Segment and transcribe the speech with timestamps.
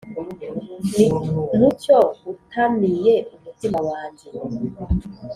[0.95, 1.05] Ni
[1.59, 1.97] mucyo
[2.31, 4.27] utamiye umutima wange